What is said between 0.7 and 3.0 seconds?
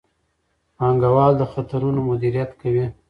پانګوال د خطرونو مدیریت کوي.